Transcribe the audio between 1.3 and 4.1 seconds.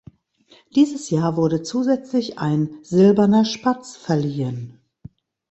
wurde zusätzlich ein "Silberner Spatz"